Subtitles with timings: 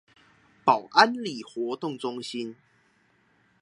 [0.65, 2.55] 寶安里活動中心